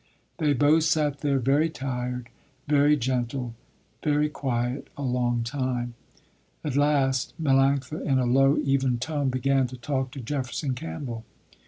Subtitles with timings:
[0.39, 2.29] They both sat there very tired,
[2.67, 3.53] very gentle,
[4.03, 5.93] very quiet, a long time.
[6.63, 11.23] At last Melanctha in a low, even tone began to talk to Jefferson Campbell.